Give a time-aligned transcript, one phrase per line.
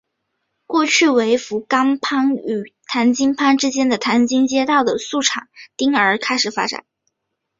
[0.65, 6.85] 过去为福冈藩与唐津藩之间的唐津街道的宿场町而开始发展。